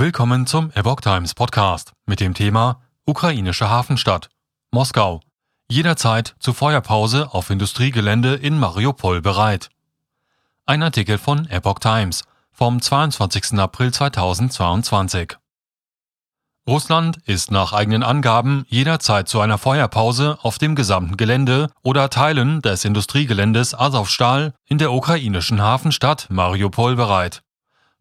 Willkommen 0.00 0.46
zum 0.46 0.70
Epoch 0.72 1.02
Times 1.02 1.34
Podcast 1.34 1.92
mit 2.06 2.20
dem 2.20 2.32
Thema 2.32 2.80
Ukrainische 3.04 3.68
Hafenstadt 3.68 4.30
Moskau. 4.70 5.20
Jederzeit 5.68 6.36
zur 6.38 6.54
Feuerpause 6.54 7.34
auf 7.34 7.50
Industriegelände 7.50 8.34
in 8.34 8.58
Mariupol 8.58 9.20
bereit. 9.20 9.68
Ein 10.64 10.82
Artikel 10.82 11.18
von 11.18 11.46
Epoch 11.50 11.80
Times 11.80 12.24
vom 12.50 12.80
22. 12.80 13.58
April 13.58 13.92
2022. 13.92 15.36
Russland 16.66 17.18
ist 17.26 17.50
nach 17.50 17.74
eigenen 17.74 18.02
Angaben 18.02 18.64
jederzeit 18.68 19.28
zu 19.28 19.40
einer 19.40 19.58
Feuerpause 19.58 20.38
auf 20.40 20.56
dem 20.56 20.76
gesamten 20.76 21.18
Gelände 21.18 21.70
oder 21.82 22.08
Teilen 22.08 22.62
des 22.62 22.86
Industriegeländes 22.86 23.78
Azovstal 23.78 24.54
in 24.64 24.78
der 24.78 24.94
ukrainischen 24.94 25.60
Hafenstadt 25.60 26.28
Mariupol 26.30 26.96
bereit. 26.96 27.42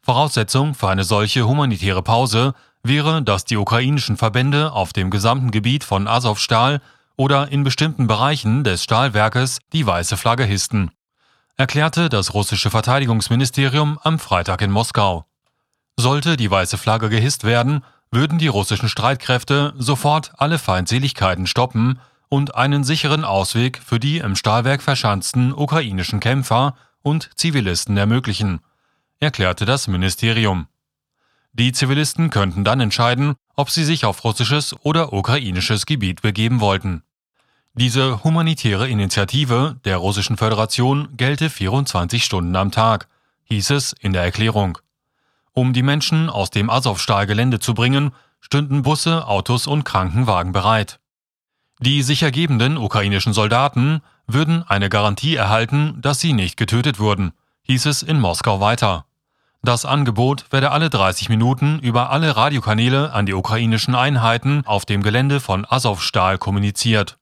Voraussetzung 0.01 0.75
für 0.75 0.89
eine 0.89 1.03
solche 1.03 1.47
humanitäre 1.47 2.01
Pause 2.01 2.53
wäre, 2.83 3.21
dass 3.21 3.45
die 3.45 3.57
ukrainischen 3.57 4.17
Verbände 4.17 4.71
auf 4.71 4.93
dem 4.93 5.09
gesamten 5.09 5.51
Gebiet 5.51 5.83
von 5.83 6.07
Azovstal 6.07 6.81
oder 7.15 7.51
in 7.51 7.63
bestimmten 7.63 8.07
Bereichen 8.07 8.63
des 8.63 8.83
Stahlwerkes 8.83 9.59
die 9.73 9.85
weiße 9.85 10.15
Flagge 10.15 10.45
hissten, 10.45 10.91
erklärte 11.57 12.07
das 12.07 12.33
russische 12.33 12.69
Verteidigungsministerium 12.69 13.99
am 14.01 14.19
Freitag 14.19 14.61
in 14.61 14.71
Moskau. 14.71 15.25
Sollte 15.97 16.37
die 16.37 16.49
weiße 16.49 16.77
Flagge 16.77 17.09
gehisst 17.09 17.43
werden, 17.43 17.83
würden 18.11 18.39
die 18.39 18.47
russischen 18.47 18.87
Streitkräfte 18.87 19.73
sofort 19.77 20.31
alle 20.37 20.57
Feindseligkeiten 20.57 21.45
stoppen 21.45 21.99
und 22.29 22.55
einen 22.55 22.85
sicheren 22.85 23.25
Ausweg 23.25 23.81
für 23.85 23.99
die 23.99 24.19
im 24.19 24.37
Stahlwerk 24.37 24.81
verschanzten 24.81 25.53
ukrainischen 25.53 26.21
Kämpfer 26.21 26.75
und 27.01 27.29
Zivilisten 27.35 27.97
ermöglichen 27.97 28.61
erklärte 29.19 29.65
das 29.65 29.87
Ministerium. 29.87 30.67
Die 31.53 31.71
Zivilisten 31.71 32.29
könnten 32.29 32.63
dann 32.63 32.79
entscheiden, 32.79 33.35
ob 33.55 33.69
sie 33.69 33.83
sich 33.83 34.05
auf 34.05 34.23
russisches 34.23 34.75
oder 34.83 35.13
ukrainisches 35.13 35.85
Gebiet 35.85 36.21
begeben 36.21 36.61
wollten. 36.61 37.03
Diese 37.73 38.23
humanitäre 38.23 38.89
Initiative 38.89 39.79
der 39.85 39.97
Russischen 39.97 40.37
Föderation 40.37 41.09
gelte 41.17 41.49
24 41.49 42.23
Stunden 42.23 42.55
am 42.55 42.71
Tag, 42.71 43.07
hieß 43.45 43.71
es 43.71 43.93
in 43.93 44.13
der 44.13 44.23
Erklärung. 44.23 44.77
Um 45.53 45.73
die 45.73 45.83
Menschen 45.83 46.29
aus 46.29 46.51
dem 46.51 46.69
Azov-Stahlgelände 46.69 47.59
zu 47.59 47.73
bringen, 47.73 48.11
stünden 48.39 48.83
Busse, 48.83 49.27
Autos 49.27 49.67
und 49.67 49.83
Krankenwagen 49.83 50.51
bereit. 50.51 50.99
Die 51.79 52.03
sich 52.03 52.23
ergebenden 52.23 52.77
ukrainischen 52.77 53.33
Soldaten 53.33 54.01
würden 54.27 54.63
eine 54.63 54.89
Garantie 54.89 55.35
erhalten, 55.35 56.01
dass 56.01 56.19
sie 56.19 56.33
nicht 56.33 56.57
getötet 56.57 56.99
wurden, 56.99 57.31
hieß 57.63 57.85
es 57.85 58.03
in 58.03 58.19
Moskau 58.19 58.59
weiter. 58.59 59.05
Das 59.61 59.83
Angebot 59.83 60.45
werde 60.51 60.71
alle 60.71 60.89
30 60.89 61.27
Minuten 61.27 61.79
über 61.79 62.11
alle 62.11 62.37
Radiokanäle 62.37 63.11
an 63.11 63.25
die 63.25 63.33
ukrainischen 63.33 63.93
Einheiten 63.93 64.63
auf 64.65 64.85
dem 64.85 65.03
Gelände 65.03 65.41
von 65.41 65.65
Azovstal 65.69 66.37
kommuniziert. 66.37 67.17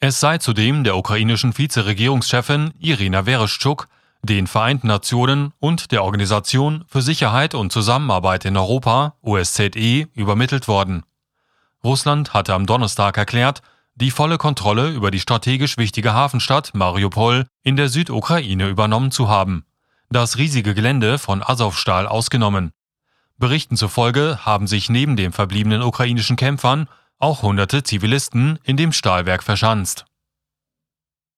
Es 0.00 0.18
sei 0.18 0.38
zudem 0.38 0.84
der 0.84 0.96
ukrainischen 0.96 1.56
Vizeregierungschefin 1.56 2.72
Irina 2.78 3.24
Vereshchuk, 3.24 3.88
den 4.22 4.46
Vereinten 4.46 4.86
Nationen 4.86 5.52
und 5.58 5.92
der 5.92 6.02
Organisation 6.02 6.84
für 6.88 7.02
Sicherheit 7.02 7.54
und 7.54 7.72
Zusammenarbeit 7.72 8.46
in 8.46 8.56
Europa, 8.56 9.16
OSZE, 9.20 10.08
übermittelt 10.14 10.68
worden. 10.68 11.02
Russland 11.84 12.32
hatte 12.32 12.54
am 12.54 12.64
Donnerstag 12.64 13.18
erklärt, 13.18 13.60
die 13.96 14.10
volle 14.10 14.38
Kontrolle 14.38 14.88
über 14.88 15.10
die 15.10 15.20
strategisch 15.20 15.76
wichtige 15.76 16.14
Hafenstadt 16.14 16.72
Mariupol 16.72 17.46
in 17.62 17.76
der 17.76 17.88
Südukraine 17.88 18.68
übernommen 18.68 19.10
zu 19.10 19.28
haben 19.28 19.66
das 20.12 20.36
riesige 20.36 20.74
Gelände 20.74 21.18
von 21.18 21.42
Azovstal 21.42 22.06
ausgenommen. 22.06 22.72
Berichten 23.38 23.76
zufolge 23.76 24.38
haben 24.44 24.66
sich 24.66 24.88
neben 24.88 25.16
den 25.16 25.32
verbliebenen 25.32 25.82
ukrainischen 25.82 26.36
Kämpfern 26.36 26.88
auch 27.18 27.42
hunderte 27.42 27.82
Zivilisten 27.82 28.58
in 28.64 28.76
dem 28.76 28.92
Stahlwerk 28.92 29.42
verschanzt. 29.42 30.06